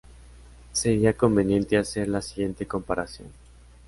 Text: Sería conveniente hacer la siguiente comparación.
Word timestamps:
Sería 0.71 1.13
conveniente 1.15 1.77
hacer 1.77 2.07
la 2.07 2.23
siguiente 2.23 2.65
comparación. 2.65 3.27